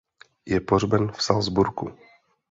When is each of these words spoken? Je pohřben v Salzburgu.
Je 0.45 0.61
pohřben 0.61 1.11
v 1.11 1.23
Salzburgu. 1.23 1.97